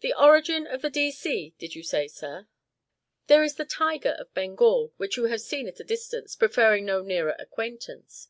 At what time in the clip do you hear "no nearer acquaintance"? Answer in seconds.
6.86-8.28